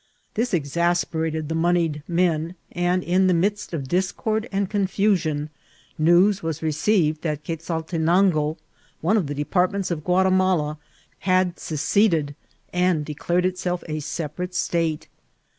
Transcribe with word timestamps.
Thia 0.33 0.47
exasperated 0.53 1.47
the 1.47 1.53
moneyed 1.53 2.01
men; 2.07 2.55
and 2.71 3.03
in 3.03 3.27
the 3.27 3.35
midst 3.35 3.71
of 3.71 3.87
dis 3.87 4.11
cord 4.11 4.49
and 4.51 4.67
confusion 4.67 5.51
news 5.95 6.41
was 6.41 6.63
received 6.63 7.21
that 7.21 7.43
Queialte 7.43 8.01
nango, 8.01 8.57
one 9.01 9.15
of 9.15 9.27
the 9.27 9.35
departments 9.35 9.91
of 9.91 10.03
Guatimaki 10.03 10.79
had 11.19 11.59
se 11.59 11.75
ceded, 11.75 12.33
and 12.73 13.05
declared 13.05 13.45
itself 13.45 13.83
a 13.87 13.99
separate 13.99 14.55
state. 14.55 15.07